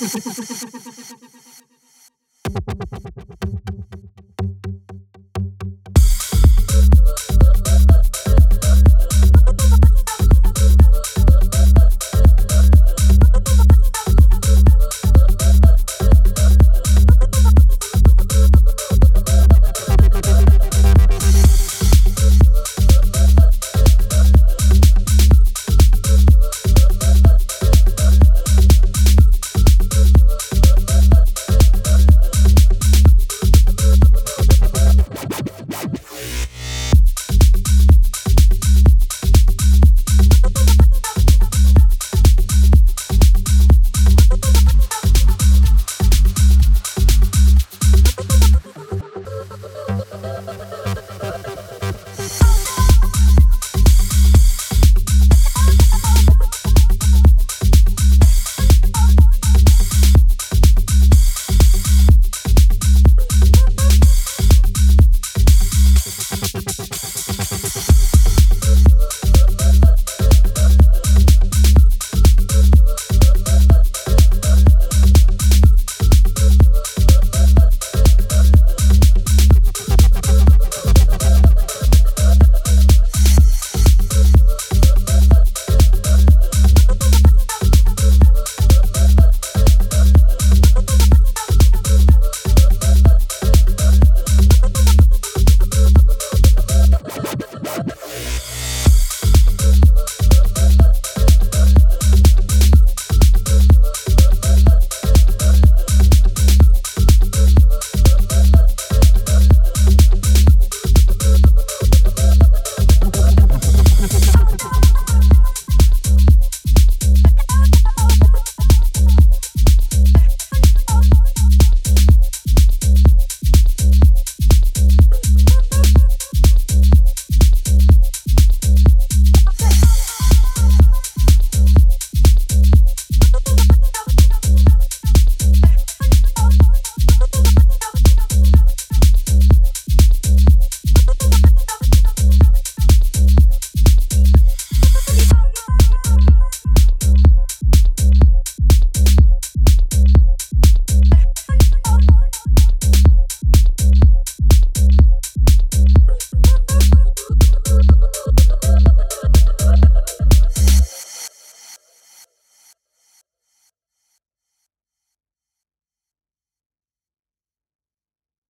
[0.00, 0.49] ハハハハ!